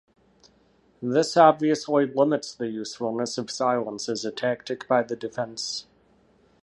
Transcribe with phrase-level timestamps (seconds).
[1.03, 5.85] This obviously limits the usefulness of silence as a tactic by the defense.